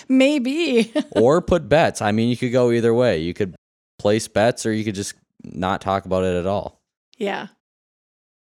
Maybe. 0.08 0.92
or 1.16 1.42
put 1.42 1.70
bets. 1.70 2.02
I 2.02 2.12
mean, 2.12 2.30
you 2.30 2.38
could 2.38 2.52
go 2.52 2.72
either 2.72 2.94
way. 2.94 3.20
You 3.20 3.34
could 3.34 3.56
place 4.00 4.28
bets 4.28 4.66
or 4.66 4.74
you 4.74 4.84
could 4.84 4.96
just 4.96 5.14
not 5.44 5.82
talk 5.82 6.06
about 6.06 6.24
it 6.24 6.38
at 6.38 6.46
all. 6.46 6.82
yeah. 7.18 7.48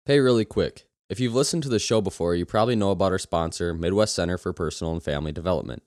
Hey, 0.04 0.18
really 0.18 0.44
quick. 0.44 0.88
If 1.08 1.20
you've 1.20 1.34
listened 1.34 1.62
to 1.62 1.68
the 1.68 1.78
show 1.78 2.00
before, 2.00 2.34
you 2.34 2.44
probably 2.44 2.74
know 2.74 2.90
about 2.90 3.12
our 3.12 3.18
sponsor, 3.18 3.72
Midwest 3.72 4.14
Center 4.16 4.36
for 4.36 4.52
Personal 4.52 4.92
and 4.94 5.02
Family 5.02 5.30
Development. 5.30 5.82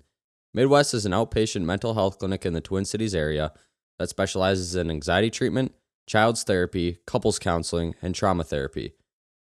Midwest 0.54 0.94
is 0.94 1.06
an 1.06 1.12
outpatient 1.12 1.64
mental 1.64 1.96
health 1.96 2.20
clinic 2.20 2.46
in 2.46 2.54
the 2.54 2.62
Twin 2.62 2.86
Cities 2.86 3.14
area 3.14 3.52
that 4.00 4.10
specializes 4.10 4.76
in 4.76 4.90
anxiety 4.90 5.30
treatment, 5.30 5.74
child's 6.08 6.44
therapy, 6.44 7.00
couples 7.06 7.40
counseling, 7.40 7.96
and 8.02 8.16
trauma 8.16 8.44
therapy. 8.44 8.94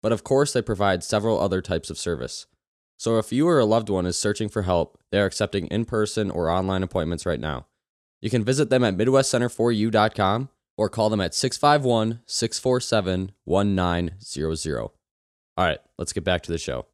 But 0.01 0.11
of 0.11 0.23
course, 0.23 0.53
they 0.53 0.61
provide 0.61 1.03
several 1.03 1.39
other 1.39 1.61
types 1.61 1.89
of 1.89 1.97
service. 1.97 2.47
So 2.97 3.17
if 3.17 3.31
you 3.31 3.47
or 3.47 3.59
a 3.59 3.65
loved 3.65 3.89
one 3.89 4.05
is 4.05 4.17
searching 4.17 4.49
for 4.49 4.61
help, 4.61 4.97
they 5.11 5.19
are 5.19 5.25
accepting 5.25 5.67
in 5.67 5.85
person 5.85 6.31
or 6.31 6.49
online 6.49 6.83
appointments 6.83 7.25
right 7.25 7.39
now. 7.39 7.67
You 8.21 8.29
can 8.29 8.43
visit 8.43 8.69
them 8.69 8.83
at 8.83 8.97
MidwestCenterForYou.com 8.97 10.49
or 10.77 10.89
call 10.89 11.09
them 11.09 11.21
at 11.21 11.33
651 11.33 12.21
647 12.25 13.31
1900. 13.43 14.77
All 14.77 14.91
right, 15.57 15.79
let's 15.97 16.13
get 16.13 16.23
back 16.23 16.43
to 16.43 16.51
the 16.51 16.57
show. 16.57 16.85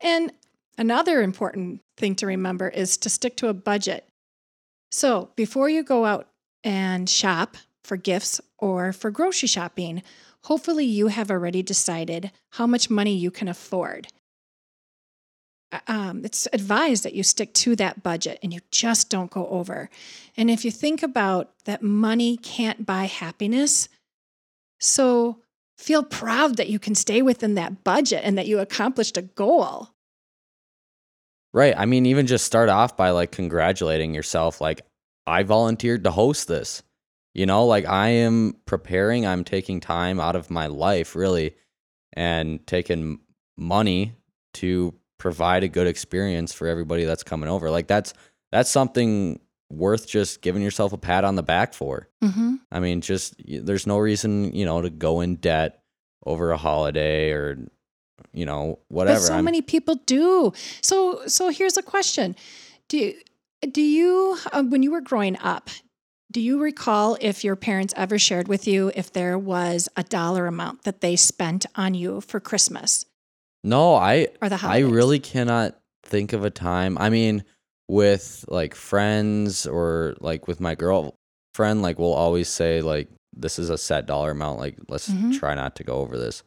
And 0.00 0.32
another 0.78 1.22
important 1.22 1.82
thing 1.96 2.14
to 2.16 2.26
remember 2.26 2.68
is 2.68 2.96
to 2.98 3.10
stick 3.10 3.36
to 3.38 3.48
a 3.48 3.54
budget. 3.54 4.06
So 4.90 5.30
before 5.36 5.68
you 5.68 5.82
go 5.82 6.04
out 6.04 6.28
and 6.64 7.08
shop 7.08 7.56
for 7.84 7.96
gifts 7.96 8.40
or 8.58 8.92
for 8.92 9.10
grocery 9.10 9.48
shopping, 9.48 10.02
hopefully 10.44 10.84
you 10.84 11.08
have 11.08 11.30
already 11.30 11.62
decided 11.62 12.30
how 12.50 12.66
much 12.66 12.90
money 12.90 13.14
you 13.14 13.30
can 13.30 13.48
afford. 13.48 14.08
Uh, 15.72 15.78
Um, 15.86 16.24
it's 16.24 16.48
advised 16.52 17.04
that 17.04 17.14
you 17.14 17.22
stick 17.22 17.52
to 17.54 17.76
that 17.76 18.02
budget 18.02 18.38
and 18.42 18.52
you 18.52 18.60
just 18.70 19.10
don't 19.10 19.30
go 19.30 19.46
over. 19.48 19.88
And 20.36 20.50
if 20.50 20.64
you 20.64 20.70
think 20.70 21.02
about 21.02 21.52
that, 21.64 21.82
money 21.82 22.36
can't 22.36 22.84
buy 22.86 23.04
happiness. 23.04 23.88
So 24.80 25.38
feel 25.78 26.02
proud 26.02 26.56
that 26.56 26.68
you 26.68 26.78
can 26.78 26.94
stay 26.94 27.22
within 27.22 27.54
that 27.54 27.84
budget 27.84 28.22
and 28.24 28.36
that 28.36 28.46
you 28.46 28.58
accomplished 28.58 29.16
a 29.16 29.22
goal. 29.22 29.90
Right. 31.52 31.74
I 31.76 31.86
mean, 31.86 32.06
even 32.06 32.26
just 32.26 32.44
start 32.44 32.68
off 32.68 32.96
by 32.96 33.10
like 33.10 33.32
congratulating 33.32 34.14
yourself. 34.14 34.60
Like, 34.60 34.82
I 35.26 35.42
volunteered 35.42 36.04
to 36.04 36.10
host 36.10 36.48
this. 36.48 36.82
You 37.34 37.46
know, 37.46 37.64
like 37.66 37.86
I 37.86 38.08
am 38.08 38.56
preparing, 38.66 39.26
I'm 39.26 39.44
taking 39.44 39.80
time 39.80 40.18
out 40.18 40.34
of 40.34 40.50
my 40.50 40.66
life, 40.66 41.14
really, 41.14 41.54
and 42.12 42.66
taking 42.66 43.20
money 43.56 44.14
to 44.54 44.94
provide 45.20 45.62
a 45.62 45.68
good 45.68 45.86
experience 45.86 46.52
for 46.52 46.66
everybody 46.66 47.04
that's 47.04 47.22
coming 47.22 47.48
over. 47.48 47.70
Like, 47.70 47.86
that's 47.86 48.12
that's 48.50 48.70
something 48.70 49.38
worth 49.70 50.08
just 50.08 50.42
giving 50.42 50.62
yourself 50.62 50.92
a 50.92 50.98
pat 50.98 51.24
on 51.24 51.36
the 51.36 51.42
back 51.42 51.74
for. 51.74 52.08
Mm-hmm. 52.24 52.56
I 52.72 52.80
mean, 52.80 53.00
just 53.00 53.40
there's 53.46 53.86
no 53.86 53.98
reason, 53.98 54.52
you 54.52 54.64
know, 54.64 54.82
to 54.82 54.90
go 54.90 55.20
in 55.20 55.36
debt 55.36 55.82
over 56.26 56.50
a 56.50 56.56
holiday 56.56 57.30
or, 57.30 57.58
you 58.32 58.44
know, 58.44 58.80
whatever. 58.88 59.20
But 59.20 59.26
so 59.26 59.34
I'm- 59.34 59.44
many 59.44 59.62
people 59.62 59.94
do. 60.06 60.52
So 60.82 61.22
so 61.26 61.50
here's 61.50 61.76
a 61.76 61.82
question: 61.82 62.34
Do 62.88 62.98
you, 62.98 63.14
do 63.70 63.82
you 63.82 64.38
uh, 64.52 64.64
when 64.64 64.82
you 64.82 64.90
were 64.90 65.02
growing 65.02 65.38
up? 65.38 65.70
Do 66.32 66.40
you 66.40 66.60
recall 66.60 67.16
if 67.20 67.42
your 67.42 67.56
parents 67.56 67.92
ever 67.96 68.16
shared 68.16 68.46
with 68.46 68.68
you 68.68 68.92
if 68.94 69.12
there 69.12 69.36
was 69.36 69.88
a 69.96 70.04
dollar 70.04 70.46
amount 70.46 70.84
that 70.84 71.00
they 71.00 71.16
spent 71.16 71.66
on 71.74 71.94
you 71.94 72.20
for 72.20 72.38
Christmas 72.38 73.04
no, 73.62 73.94
I 73.94 74.28
or 74.42 74.48
the 74.48 74.58
I 74.62 74.78
really 74.78 75.18
cannot 75.18 75.78
think 76.04 76.32
of 76.32 76.44
a 76.44 76.50
time. 76.50 76.96
I 76.98 77.10
mean, 77.10 77.44
with 77.88 78.44
like 78.48 78.74
friends 78.74 79.66
or 79.66 80.14
like 80.20 80.46
with 80.48 80.60
my 80.60 80.74
girlfriend, 80.74 81.82
like 81.82 81.98
we'll 81.98 82.12
always 82.12 82.48
say 82.48 82.80
like 82.82 83.08
this 83.34 83.58
is 83.58 83.70
a 83.70 83.78
set 83.78 84.06
dollar 84.06 84.30
amount. 84.32 84.58
Like 84.58 84.76
let's 84.88 85.08
Mhm. 85.10 85.38
try 85.38 85.54
not 85.54 85.76
to 85.76 85.84
go 85.84 85.94
over 85.96 86.16
this. 86.18 86.42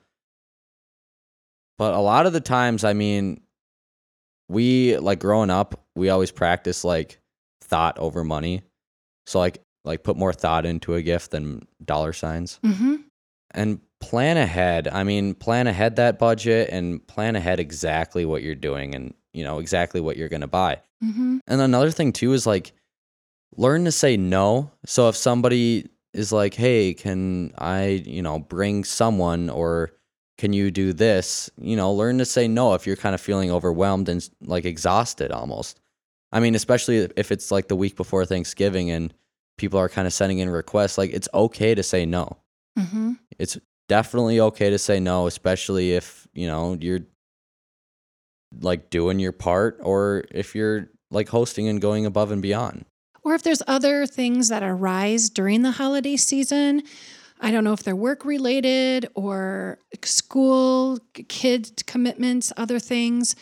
But 1.77 1.93
a 1.93 1.99
lot 1.99 2.25
of 2.25 2.33
the 2.33 2.41
times, 2.41 2.83
I 2.83 2.93
mean, 2.93 3.41
we 4.49 4.97
like 4.97 5.19
growing 5.19 5.49
up, 5.49 5.83
we 5.95 6.09
always 6.09 6.31
practice 6.31 6.83
like 6.83 7.19
thought 7.61 7.97
over 7.99 8.23
money. 8.23 8.61
So 9.25 9.39
like 9.39 9.59
like 9.85 10.03
put 10.03 10.17
more 10.17 10.33
thought 10.33 10.65
into 10.65 10.93
a 10.95 11.01
gift 11.01 11.31
than 11.31 11.67
dollar 11.83 12.13
signs 12.13 12.59
hmm 12.63 12.95
and 13.51 13.81
plan 14.03 14.37
ahead. 14.37 14.87
I 14.87 15.03
mean, 15.03 15.33
plan 15.33 15.67
ahead 15.67 15.95
that 15.95 16.19
budget 16.19 16.69
and 16.71 17.05
plan 17.07 17.35
ahead 17.35 17.59
exactly 17.59 18.25
what 18.25 18.43
you're 18.43 18.55
doing 18.55 18.95
and, 18.95 19.13
you 19.33 19.43
know, 19.43 19.59
exactly 19.59 20.01
what 20.01 20.17
you're 20.17 20.29
going 20.29 20.41
to 20.41 20.47
buy. 20.47 20.81
hmm 21.01 21.37
And 21.47 21.61
another 21.61 21.91
thing 21.91 22.11
too 22.13 22.33
is 22.33 22.45
like 22.45 22.73
learn 23.55 23.85
to 23.85 23.91
say 23.91 24.17
no. 24.17 24.71
So 24.85 25.09
if 25.09 25.15
somebody 25.15 25.87
is 26.13 26.31
like, 26.31 26.53
"Hey, 26.53 26.93
can 26.93 27.53
I, 27.57 28.03
you 28.05 28.21
know, 28.21 28.39
bring 28.39 28.83
someone 28.83 29.49
or 29.49 29.91
can 30.37 30.53
you 30.53 30.69
do 30.71 30.93
this?" 30.93 31.49
You 31.57 31.75
know, 31.75 31.93
learn 31.93 32.17
to 32.19 32.25
say 32.25 32.47
no 32.47 32.73
if 32.73 32.85
you're 32.85 32.95
kind 32.95 33.15
of 33.15 33.21
feeling 33.21 33.51
overwhelmed 33.51 34.09
and 34.09 34.27
like 34.41 34.65
exhausted 34.65 35.31
almost. 35.31 35.79
I 36.31 36.39
mean, 36.39 36.55
especially 36.55 37.09
if 37.15 37.31
it's 37.31 37.51
like 37.51 37.67
the 37.67 37.75
week 37.75 37.95
before 37.95 38.25
Thanksgiving 38.25 38.91
and 38.91 39.13
people 39.57 39.79
are 39.79 39.89
kind 39.89 40.07
of 40.07 40.13
sending 40.13 40.39
in 40.39 40.49
requests, 40.49 40.97
like 40.97 41.11
it's 41.13 41.29
okay 41.33 41.75
to 41.75 41.83
say 41.83 42.05
no 42.05 42.37
hmm 42.77 43.13
it's 43.39 43.57
definitely 43.87 44.39
okay 44.39 44.69
to 44.69 44.77
say 44.77 44.99
no, 44.99 45.27
especially 45.27 45.93
if, 45.93 46.27
you 46.33 46.47
know, 46.47 46.77
you're 46.79 47.01
like 48.61 48.89
doing 48.89 49.19
your 49.19 49.31
part 49.31 49.79
or 49.81 50.25
if 50.31 50.55
you're 50.55 50.89
like 51.11 51.29
hosting 51.29 51.67
and 51.67 51.81
going 51.81 52.05
above 52.05 52.31
and 52.31 52.41
beyond. 52.41 52.85
Or 53.23 53.35
if 53.35 53.43
there's 53.43 53.61
other 53.67 54.05
things 54.05 54.49
that 54.49 54.63
arise 54.63 55.29
during 55.29 55.61
the 55.61 55.71
holiday 55.71 56.17
season, 56.17 56.83
I 57.39 57.51
don't 57.51 57.63
know 57.63 57.73
if 57.73 57.83
they're 57.83 57.95
work 57.95 58.25
related 58.25 59.07
or 59.15 59.79
school, 60.03 60.99
kid 61.29 61.83
commitments, 61.87 62.51
other 62.57 62.79
things. 62.79 63.35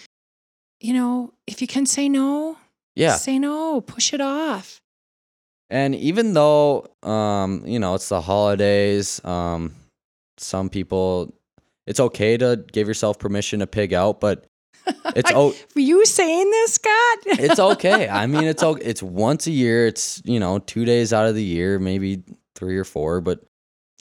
You 0.79 0.93
know, 0.93 1.33
if 1.47 1.61
you 1.61 1.67
can 1.67 1.85
say 1.85 2.09
no, 2.09 2.57
Yeah. 2.95 3.15
say 3.15 3.37
no, 3.39 3.81
push 3.81 4.13
it 4.13 4.21
off. 4.21 4.79
And 5.69 5.95
even 5.95 6.33
though 6.33 6.87
um, 7.03 7.63
you 7.65 7.79
know, 7.79 7.95
it's 7.95 8.09
the 8.09 8.21
holidays, 8.21 9.23
um 9.25 9.75
some 10.41 10.69
people 10.69 11.33
it's 11.87 11.99
okay 11.99 12.37
to 12.37 12.63
give 12.71 12.87
yourself 12.87 13.17
permission 13.19 13.59
to 13.59 13.67
pig 13.67 13.93
out, 13.93 14.19
but 14.21 14.45
it's 15.15 15.31
I- 15.31 15.35
o- 15.35 15.53
Were 15.75 15.81
you 15.81 16.05
saying 16.05 16.49
this, 16.51 16.73
Scott? 16.75 17.17
it's 17.25 17.59
okay. 17.59 18.07
I 18.07 18.27
mean, 18.27 18.43
it's 18.45 18.63
okay. 18.63 18.83
It's 18.83 19.01
once 19.03 19.47
a 19.47 19.51
year. 19.51 19.87
It's, 19.87 20.21
you 20.25 20.39
know, 20.39 20.59
2 20.59 20.85
days 20.85 21.11
out 21.13 21.27
of 21.27 21.35
the 21.35 21.43
year, 21.43 21.79
maybe 21.79 22.23
3 22.55 22.77
or 22.77 22.83
4, 22.83 23.21
but 23.21 23.43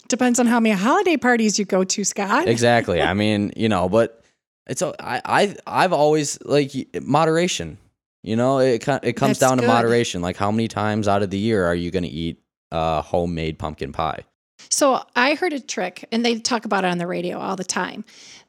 Depends 0.09 0.41
on 0.41 0.47
how 0.47 0.59
many 0.61 0.75
holiday 0.75 1.17
parties 1.17 1.59
you 1.59 1.65
go 1.65 1.85
to, 1.85 2.05
Scott. 2.05 2.49
exactly. 2.49 3.01
I 3.01 3.15
mean, 3.23 3.53
you 3.57 3.69
know, 3.69 3.89
but 3.89 4.23
it's 4.67 4.83
I 4.83 4.93
I 5.25 5.57
I've 5.67 5.93
always 5.93 6.39
like 6.45 6.73
moderation. 7.03 7.79
You 8.23 8.37
know, 8.37 8.59
it 8.59 8.87
it 9.03 9.13
comes 9.15 9.39
That's 9.39 9.39
down 9.39 9.57
good. 9.59 9.63
to 9.63 9.69
moderation. 9.69 10.21
Like 10.21 10.37
how 10.37 10.51
many 10.51 10.69
times 10.69 11.09
out 11.09 11.23
of 11.23 11.31
the 11.31 11.39
year 11.39 11.65
are 11.65 11.75
you 11.75 11.91
going 11.91 12.03
to 12.03 12.09
eat 12.09 12.41
uh 12.73 13.03
homemade 13.03 13.59
pumpkin 13.59 13.93
pie? 13.93 14.25
So 14.69 15.03
I 15.17 15.35
heard 15.35 15.53
a 15.53 15.61
trick, 15.61 16.07
and 16.13 16.25
they 16.25 16.39
talk 16.39 16.65
about 16.65 16.85
it 16.85 16.89
on 16.89 16.99
the 16.99 17.07
radio 17.07 17.39
all 17.39 17.57
the 17.57 17.65
time, 17.65 18.05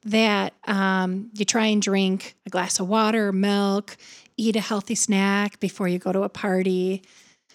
that 0.06 0.54
um, 0.66 1.30
you 1.34 1.46
try 1.46 1.68
and 1.68 1.82
drink 1.82 2.36
a 2.46 2.50
glass 2.50 2.80
of 2.80 2.88
water, 2.88 3.32
milk, 3.32 3.98
eat 4.38 4.56
a 4.56 4.62
healthy 4.62 4.96
snack 4.96 5.60
before 5.60 5.88
you 5.88 6.00
go 6.00 6.12
to 6.12 6.24
a 6.24 6.30
party, 6.30 7.04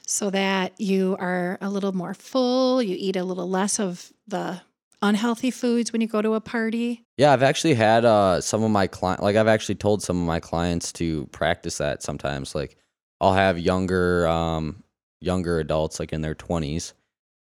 so 0.07 0.31
that 0.31 0.81
you 0.81 1.17
are 1.19 1.59
a 1.61 1.69
little 1.69 1.93
more 1.93 2.15
full. 2.15 2.81
You 2.83 2.97
eat 2.99 3.17
a 3.17 3.25
little 3.25 3.49
less 3.49 3.81
of 3.81 4.13
the 4.29 4.61
unhealthy 5.03 5.51
foods 5.51 5.93
when 5.93 6.01
you 6.01 6.09
go 6.09 6.23
to 6.23 6.35
a 6.35 6.41
party. 6.41 7.05
Yeah, 7.17 7.33
I've 7.33 7.43
actually 7.43 7.75
had 7.75 8.05
uh 8.05 8.41
some 8.41 8.63
of 8.63 8.71
my 8.71 8.87
clients, 8.87 9.23
like 9.23 9.37
I've 9.37 9.49
actually 9.49 9.75
told 9.75 10.03
some 10.03 10.21
of 10.21 10.27
my 10.27 10.41
clients 10.41 10.93
to 10.95 11.27
practice 11.27 11.79
that 11.79 12.03
sometimes. 12.03 12.55
Like 12.55 12.77
I'll 13.21 13.35
have 13.35 13.59
younger 13.59 14.27
um 14.29 14.83
younger 15.21 15.59
adults 15.59 15.99
like 15.99 16.13
in 16.13 16.21
their 16.21 16.35
20s 16.35 16.93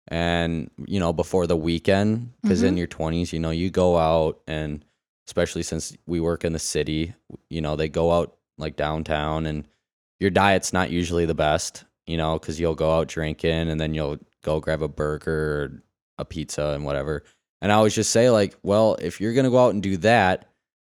and 0.07 0.69
you 0.87 0.99
know 0.99 1.13
before 1.13 1.47
the 1.47 1.55
weekend 1.55 2.31
because 2.41 2.63
in 2.63 2.75
your 2.77 2.87
20s 2.87 3.31
you 3.31 3.39
know 3.39 3.51
you 3.51 3.69
go 3.69 3.97
out 3.97 4.39
and 4.47 4.83
especially 5.27 5.63
since 5.63 5.95
we 6.07 6.19
work 6.19 6.43
in 6.43 6.53
the 6.53 6.59
city 6.59 7.13
you 7.49 7.61
know 7.61 7.75
they 7.75 7.87
go 7.87 8.11
out 8.11 8.35
like 8.57 8.75
downtown 8.75 9.45
and 9.45 9.67
your 10.19 10.29
diet's 10.29 10.73
not 10.73 10.89
usually 10.89 11.25
the 11.25 11.35
best 11.35 11.85
you 12.07 12.17
know 12.17 12.37
because 12.37 12.59
you'll 12.59 12.75
go 12.75 12.91
out 12.97 13.07
drinking 13.07 13.69
and 13.69 13.79
then 13.79 13.93
you'll 13.93 14.17
go 14.43 14.59
grab 14.59 14.81
a 14.81 14.87
burger 14.87 15.31
or 15.31 15.83
a 16.17 16.25
pizza 16.25 16.69
and 16.69 16.83
whatever. 16.83 17.23
And 17.61 17.71
i 17.71 17.75
always 17.75 17.93
just 17.93 18.11
say 18.11 18.29
like 18.31 18.55
well 18.63 18.95
if 18.95 19.21
you're 19.21 19.33
gonna 19.33 19.51
go 19.51 19.63
out 19.63 19.73
and 19.73 19.83
do 19.83 19.97
that 19.97 20.49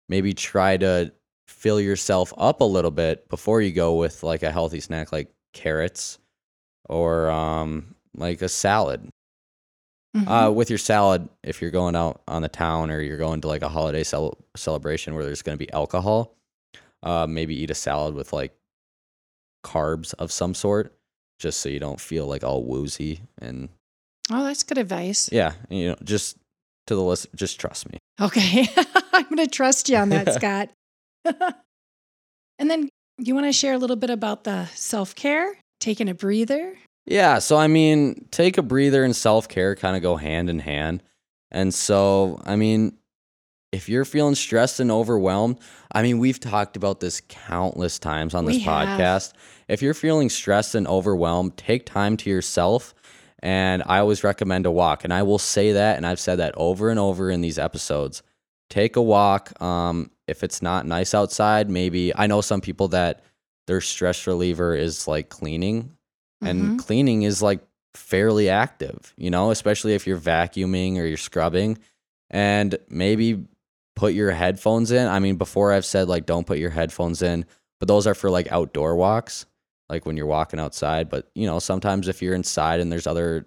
maybe 0.09 0.33
try 0.33 0.77
to 0.77 1.13
fill 1.49 1.81
yourself 1.81 2.33
up 2.39 2.61
a 2.61 2.65
little 2.65 2.91
bit 2.91 3.29
before 3.29 3.61
you 3.61 3.73
go 3.73 3.95
with 3.95 4.23
like 4.23 4.43
a 4.43 4.53
healthy 4.53 4.81
snack 4.81 5.13
like 5.13 5.33
carrots 5.53 6.19
or 6.89 7.31
um 7.31 7.95
like 8.15 8.43
a 8.43 8.49
salad 8.49 9.09
Mhm. 10.17 10.49
uh, 10.49 10.53
with 10.53 10.69
your 10.69 10.79
salad, 10.79 11.27
if 11.43 11.63
you're 11.63 11.71
going 11.71 11.97
out 11.97 12.21
on 12.29 12.43
the 12.43 12.49
town 12.49 12.91
or 12.91 13.01
you're 13.01 13.17
going 13.17 13.41
to 13.41 13.49
like 13.49 13.63
a 13.63 13.69
holiday 13.71 14.05
cel- 14.05 14.37
celebration 14.57 15.15
where 15.15 15.25
there's 15.25 15.41
going 15.41 15.57
to 15.57 15.65
be 15.65 15.73
alcohol, 15.73 16.35
uh, 17.03 17.27
maybe 17.27 17.55
eat 17.55 17.71
a 17.71 17.75
salad 17.75 18.15
with 18.15 18.31
like 18.33 18.55
carbs 19.65 20.13
of 20.19 20.31
some 20.31 20.55
sort, 20.55 20.95
just 21.39 21.61
so 21.61 21.69
you 21.71 21.79
don't 21.79 21.99
feel 22.01 22.27
like 22.27 22.45
all 22.45 22.63
woozy. 22.63 23.23
And 23.41 23.71
oh, 24.31 24.45
that's 24.45 24.63
good 24.65 24.77
advice. 24.79 25.31
yeah, 25.33 25.55
you 25.71 25.89
know, 25.89 25.97
just 26.05 26.37
to 26.89 26.95
the 26.95 27.03
list, 27.03 27.29
just 27.35 27.59
trust 27.59 27.91
me. 27.91 27.99
Okay. 28.21 28.67
I'm 29.15 29.25
going 29.25 29.37
to 29.39 29.47
trust 29.47 29.89
you 29.89 29.97
on 29.97 30.11
that, 30.11 30.35
Scott. 30.35 30.69
and 32.59 32.71
then 32.71 32.89
you 33.19 33.35
want 33.35 33.47
to 33.47 33.53
share 33.53 33.73
a 33.75 33.79
little 33.79 33.97
bit 33.97 34.11
about 34.11 34.45
the 34.45 34.67
self 34.75 35.15
care, 35.15 35.57
taking 35.81 36.09
a 36.11 36.15
breather? 36.15 36.77
Yeah, 37.07 37.39
so 37.41 37.57
I 37.57 37.67
mean, 37.67 38.27
take 38.31 38.59
a 38.59 38.63
breather 38.63 39.05
and 39.05 39.15
self 39.15 39.49
care 39.49 39.75
kind 39.75 39.97
of 39.97 40.03
go 40.03 40.17
hand 40.17 40.49
in 40.49 40.61
hand. 40.61 41.03
And 41.51 41.75
so, 41.75 42.41
I 42.45 42.57
mean, 42.57 42.97
if 43.73 43.89
you're 43.89 44.05
feeling 44.05 44.35
stressed 44.35 44.81
and 44.81 44.91
overwhelmed, 44.91 45.59
I 45.91 46.03
mean, 46.03 46.19
we've 46.19 46.39
talked 46.39 46.77
about 46.77 47.01
this 47.01 47.23
countless 47.29 47.99
times 47.99 48.35
on 48.35 48.45
this 48.45 48.57
We 48.57 48.61
have. 48.63 49.01
podcast. 49.01 49.33
If 49.69 49.83
you're 49.83 49.95
feeling 49.95 50.29
stressed 50.29 50.75
and 50.75 50.87
overwhelmed, 50.87 51.57
take 51.57 51.87
time 51.87 52.17
to 52.19 52.31
yourself. 52.31 52.95
And 53.41 53.83
I 53.87 53.99
always 53.99 54.23
recommend 54.23 54.67
a 54.67 54.71
walk. 54.71 55.05
And 55.05 55.13
I 55.13 55.23
will 55.25 55.39
say 55.39 55.73
that, 55.73 55.97
and 55.97 56.07
I've 56.07 56.21
said 56.21 56.39
that 56.39 56.55
over 56.57 56.91
and 56.91 57.01
over 57.01 57.31
in 57.31 57.41
these 57.41 57.59
episodes. 57.59 58.23
Take 58.71 58.97
a 58.97 59.03
walk. 59.03 59.61
Um, 59.61 60.11
if 60.29 60.45
it's 60.45 60.63
not 60.63 60.87
nice 60.87 61.13
outside, 61.15 61.69
maybe 61.69 62.15
I 62.15 62.27
know 62.27 62.41
some 62.41 62.61
people 62.61 62.89
that 62.89 63.25
their 63.67 63.81
stress 63.81 64.27
reliever 64.27 64.75
is 64.75 65.09
like 65.09 65.29
cleaning 65.29 65.97
and 66.45 66.73
Mhm. 66.73 66.79
cleaning 66.79 67.23
is 67.23 67.43
like 67.43 67.61
fairly 67.95 68.49
active, 68.49 69.13
you 69.17 69.31
know, 69.31 69.51
especially 69.51 69.95
if 69.95 70.07
you're 70.07 70.19
vacuuming 70.19 70.97
or 70.99 71.05
you're 71.05 71.17
scrubbing 71.17 71.79
and 72.31 72.77
maybe 72.89 73.45
put 73.97 74.15
your 74.15 74.31
headphones 74.31 74.91
in. 74.91 75.07
I 75.07 75.19
mean, 75.19 75.37
before 75.37 75.73
I've 75.73 75.85
said 75.85 76.09
like 76.09 76.25
don't 76.27 76.47
put 76.47 76.59
your 76.59 76.71
headphones 76.71 77.21
in, 77.23 77.45
but 77.79 77.89
those 77.89 78.07
are 78.07 78.15
for 78.15 78.31
like 78.31 78.51
outdoor 78.51 78.97
walks, 78.97 79.45
like 79.91 80.07
when 80.07 80.17
you're 80.17 80.27
walking 80.27 80.59
outside, 80.61 81.11
but 81.11 81.31
you 81.35 81.47
know, 81.47 81.59
sometimes 81.59 82.09
if 82.09 82.23
you're 82.23 82.35
inside 82.35 82.81
and 82.81 82.91
there's 82.91 83.07
other 83.07 83.47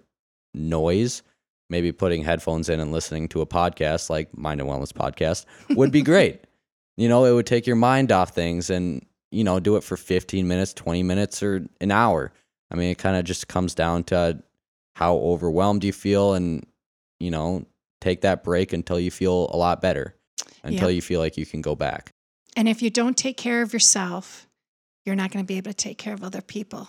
noise, 0.54 1.22
maybe 1.68 1.90
putting 1.92 2.22
headphones 2.22 2.68
in 2.68 2.78
and 2.78 2.92
listening 2.92 3.28
to 3.28 3.40
a 3.40 3.46
podcast 3.46 4.08
like 4.08 4.36
Mind 4.36 4.60
and 4.60 4.70
Wellness 4.70 4.92
podcast 4.92 5.44
would 5.76 5.90
be 5.90 6.02
great. 6.12 6.42
You 6.96 7.08
know, 7.08 7.24
it 7.24 7.32
would 7.32 7.46
take 7.46 7.66
your 7.66 7.76
mind 7.76 8.12
off 8.12 8.30
things 8.30 8.70
and, 8.70 9.04
you 9.32 9.42
know, 9.44 9.58
do 9.60 9.76
it 9.76 9.82
for 9.84 9.96
15 9.96 10.46
minutes, 10.46 10.72
20 10.72 11.02
minutes, 11.02 11.42
or 11.42 11.66
an 11.80 11.90
hour. 11.90 12.32
I 12.70 12.74
mean, 12.74 12.90
it 12.90 12.98
kind 12.98 13.16
of 13.16 13.24
just 13.24 13.48
comes 13.48 13.74
down 13.74 14.04
to 14.04 14.42
how 14.96 15.16
overwhelmed 15.16 15.84
you 15.84 15.92
feel 15.92 16.34
and, 16.34 16.66
you 17.20 17.30
know, 17.30 17.66
take 18.00 18.22
that 18.22 18.42
break 18.42 18.72
until 18.72 18.98
you 18.98 19.10
feel 19.10 19.48
a 19.52 19.56
lot 19.56 19.80
better, 19.80 20.14
until 20.62 20.90
you 20.90 21.02
feel 21.02 21.20
like 21.20 21.36
you 21.36 21.46
can 21.46 21.60
go 21.60 21.74
back. 21.74 22.10
And 22.56 22.68
if 22.68 22.82
you 22.82 22.90
don't 22.90 23.16
take 23.16 23.36
care 23.36 23.62
of 23.62 23.72
yourself, 23.72 24.46
you're 25.04 25.14
not 25.14 25.30
going 25.30 25.44
to 25.44 25.46
be 25.46 25.58
able 25.58 25.70
to 25.70 25.76
take 25.76 25.98
care 25.98 26.14
of 26.14 26.24
other 26.24 26.40
people. 26.40 26.88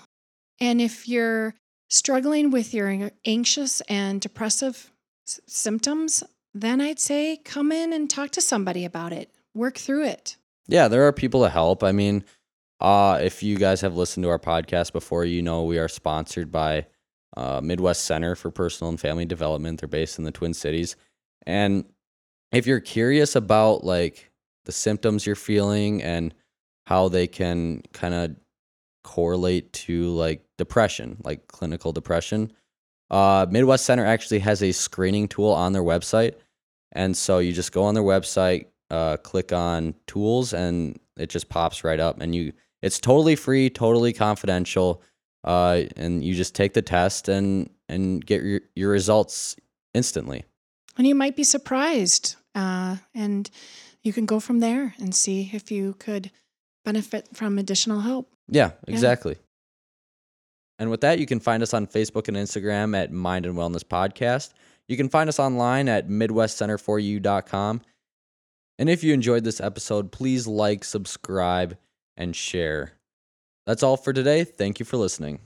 And 0.60 0.82
if 0.82 1.08
you're 1.08 1.54
struggling 1.90 2.50
with 2.50 2.74
your 2.74 3.12
anxious 3.26 3.82
and 3.82 4.20
depressive 4.20 4.92
s- 5.28 5.40
symptoms, 5.48 6.24
then 6.54 6.82
I'd 6.82 7.00
say 7.00 7.38
come 7.38 7.72
in 7.72 7.94
and 7.94 8.10
talk 8.10 8.32
to 8.32 8.42
somebody 8.42 8.86
about 8.86 9.14
it. 9.14 9.30
Work 9.54 9.78
through 9.78 10.06
it. 10.06 10.38
Yeah, 10.68 10.88
there 10.88 11.06
are 11.08 11.14
people 11.14 11.44
to 11.44 11.50
help. 11.50 11.84
I 11.84 11.92
mean, 11.92 12.24
uh, 12.80 13.20
if 13.22 13.42
you 13.42 13.58
guys 13.58 13.82
have 13.82 13.96
listened 13.96 14.24
to 14.24 14.30
our 14.30 14.40
podcast 14.40 14.94
before, 14.94 15.26
you 15.26 15.42
know 15.42 15.64
we 15.64 15.80
are 15.80 15.88
sponsored 15.88 16.52
by 16.52 16.86
uh, 17.36 17.62
Midwest 17.62 18.06
Center 18.06 18.36
for 18.36 18.52
Personal 18.52 18.90
and 18.90 19.00
Family 19.00 19.26
Development. 19.26 19.80
They're 19.80 19.88
based 19.88 20.18
in 20.18 20.26
the 20.26 20.32
Twin 20.32 20.54
Cities. 20.54 20.96
And 21.46 21.86
if 22.52 22.68
you're 22.68 22.80
curious 22.80 23.36
about 23.36 23.84
like 23.84 24.32
the 24.66 24.72
symptoms 24.72 25.26
you're 25.26 25.36
feeling 25.36 26.02
and 26.04 26.34
how 26.88 27.10
they 27.10 27.28
can 27.28 27.84
kind 27.94 28.14
of 28.14 28.36
correlate 29.04 29.72
to 29.74 30.10
like 30.10 30.46
depression, 30.58 31.18
like 31.24 31.48
clinical 31.48 31.92
depression, 31.92 32.52
uh, 33.10 33.46
Midwest 33.50 33.86
Center 33.86 34.06
actually 34.06 34.40
has 34.40 34.62
a 34.62 34.72
screening 34.72 35.28
tool 35.28 35.52
on 35.52 35.74
their 35.74 35.84
website. 35.84 36.36
And 36.92 37.16
so 37.16 37.40
you 37.40 37.54
just 37.54 37.72
go 37.72 37.84
on 37.84 37.94
their 37.94 38.04
website, 38.04 38.68
uh, 38.90 39.18
click 39.18 39.54
on 39.54 39.96
tools, 40.08 40.54
and 40.54 41.00
it 41.18 41.30
just 41.30 41.50
pops 41.50 41.84
right 41.84 42.00
up. 42.00 42.20
And 42.22 42.34
you, 42.34 42.54
it's 42.82 43.00
totally 43.00 43.36
free, 43.36 43.70
totally 43.70 44.14
confidential. 44.14 45.02
Uh, 45.44 45.84
and 45.96 46.24
you 46.24 46.34
just 46.34 46.56
take 46.56 46.74
the 46.74 46.82
test 46.82 47.30
and 47.30 47.70
and 47.90 48.26
get 48.26 48.44
your, 48.44 48.62
your 48.76 48.92
results 48.92 49.56
instantly. 49.94 50.44
And 50.98 51.08
you 51.08 51.16
might 51.16 51.36
be 51.36 51.44
surprised. 51.44 52.36
Uh, 52.54 52.98
and 53.14 53.50
you 54.02 54.12
can 54.12 54.26
go 54.26 54.40
from 54.40 54.60
there 54.60 54.96
and 55.00 55.14
see 55.14 55.52
if 55.54 55.72
you 55.72 55.94
could 56.00 56.32
benefit 56.84 57.30
from 57.34 57.58
additional 57.60 58.02
help. 58.02 58.34
Yeah, 58.50 58.72
exactly. 58.88 59.38
And 60.80 60.90
with 60.90 61.02
that, 61.02 61.20
you 61.20 61.26
can 61.26 61.40
find 61.40 61.64
us 61.64 61.74
on 61.74 61.88
Facebook 61.88 62.28
and 62.28 62.38
Instagram 62.38 62.96
at 62.96 63.12
Mind 63.12 63.46
and 63.46 63.56
Wellness 63.56 63.84
Podcast. 63.84 64.54
You 64.88 64.96
can 64.96 65.10
find 65.10 65.28
us 65.28 65.40
online 65.40 65.90
at 65.90 66.08
MidwestCenterForYou.com. 66.08 67.82
And 68.80 68.90
if 68.90 69.04
you 69.04 69.14
enjoyed 69.14 69.44
this 69.44 69.60
episode, 69.60 70.12
please 70.12 70.46
like, 70.48 70.84
subscribe, 70.84 71.78
and 72.18 72.36
share. 72.36 72.94
That's 73.66 73.84
all 73.84 73.98
for 73.98 74.14
today. 74.14 74.44
Thank 74.44 74.80
you 74.80 74.86
for 74.86 74.98
listening. 74.98 75.40